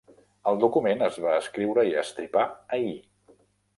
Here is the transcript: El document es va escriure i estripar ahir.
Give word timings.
El 0.51 0.55
document 0.61 1.03
es 1.09 1.19
va 1.25 1.35
escriure 1.41 1.85
i 1.91 1.95
estripar 2.05 2.47
ahir. 2.79 2.97